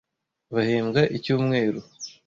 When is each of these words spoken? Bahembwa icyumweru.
Bahembwa 0.53 1.01
icyumweru. 1.17 1.79